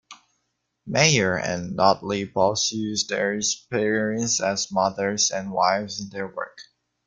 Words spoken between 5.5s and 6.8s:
wives in their work.